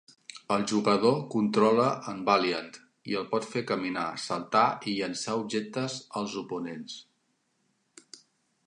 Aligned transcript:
El 0.53 0.63
jugador 0.69 1.17
controla 1.33 1.85
en 2.13 2.23
Valiant 2.29 2.71
i 3.11 3.19
el 3.21 3.27
pot 3.35 3.45
fer 3.51 3.63
caminar, 3.73 4.07
saltar 4.25 4.65
i 4.93 4.97
llançar 5.03 5.37
objectes 5.45 6.01
als 6.23 6.37
oponents. 6.45 6.99